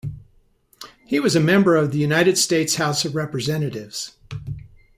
[1.05, 4.17] He was a member of the United States House of Representatives.